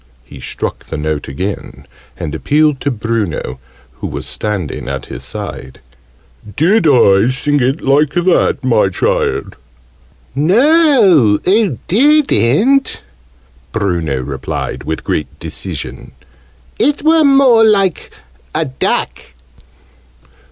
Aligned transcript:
He 0.25 0.39
struck 0.39 0.85
the 0.87 0.97
note 0.97 1.27
again, 1.27 1.85
and 2.17 2.33
appealed 2.33 2.81
to 2.81 2.89
Bruno, 2.89 3.59
who 3.97 4.07
was 4.07 4.25
standing 4.25 4.89
at 4.89 5.05
his 5.05 5.21
side. 5.21 5.79
"Did 6.55 6.87
I 6.87 7.29
sing 7.29 7.59
it 7.61 7.81
like 7.81 8.13
that, 8.15 8.63
my 8.63 8.89
child?" 8.89 9.57
"No, 10.33 11.37
oo 11.47 11.77
didn't," 11.87 13.03
Bruno 13.71 14.19
replied 14.21 14.85
with 14.85 15.03
great 15.03 15.39
decision. 15.39 16.13
"It 16.79 17.03
were 17.03 17.23
more 17.23 17.63
like 17.63 18.09
a 18.55 18.65
duck." 18.65 19.19